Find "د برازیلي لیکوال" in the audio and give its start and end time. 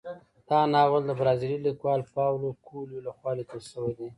1.05-2.01